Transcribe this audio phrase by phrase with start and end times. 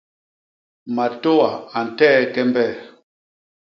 [0.95, 2.65] Matôa a ntee kembe.